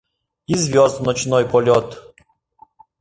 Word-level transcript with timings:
...И 0.47 0.55
звезд 0.55 1.01
ночной 1.05 1.45
полёт 1.47 1.87